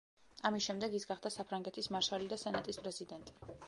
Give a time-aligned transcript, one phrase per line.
[0.49, 3.43] ამის შემდეგ ის გახდა საფრანგეთის მარშალი და სენატის პრეზიდენტი.